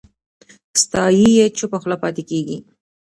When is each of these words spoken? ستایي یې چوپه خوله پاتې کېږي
ستایي 0.83 1.29
یې 1.37 1.45
چوپه 1.57 1.77
خوله 1.81 1.97
پاتې 2.03 2.23
کېږي 2.29 2.57